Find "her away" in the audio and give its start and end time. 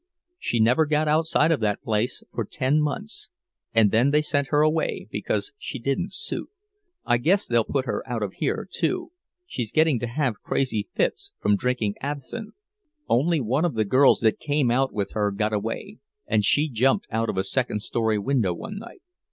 4.47-5.07